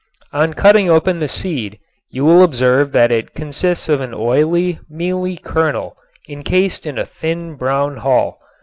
[0.33, 1.77] On cutting open the seed
[2.09, 5.95] you will observe that it consists of an oily, mealy kernel
[6.27, 8.39] encased in a thin brown hull.